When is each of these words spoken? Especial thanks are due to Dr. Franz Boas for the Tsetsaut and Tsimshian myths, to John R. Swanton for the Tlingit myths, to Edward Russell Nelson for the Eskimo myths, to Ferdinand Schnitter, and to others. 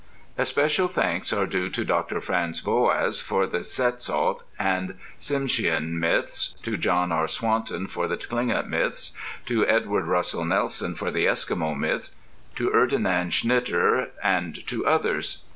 Especial 0.35 0.87
thanks 0.87 1.31
are 1.31 1.45
due 1.45 1.69
to 1.69 1.85
Dr. 1.85 2.19
Franz 2.21 2.59
Boas 2.59 3.21
for 3.21 3.45
the 3.45 3.59
Tsetsaut 3.59 4.39
and 4.57 4.97
Tsimshian 5.19 5.91
myths, 5.91 6.55
to 6.63 6.75
John 6.75 7.11
R. 7.11 7.27
Swanton 7.27 7.85
for 7.85 8.07
the 8.07 8.17
Tlingit 8.17 8.67
myths, 8.67 9.15
to 9.45 9.63
Edward 9.67 10.07
Russell 10.07 10.43
Nelson 10.43 10.95
for 10.95 11.11
the 11.11 11.27
Eskimo 11.27 11.77
myths, 11.77 12.15
to 12.55 12.71
Ferdinand 12.71 13.29
Schnitter, 13.29 14.09
and 14.23 14.65
to 14.65 14.83
others. 14.87 15.43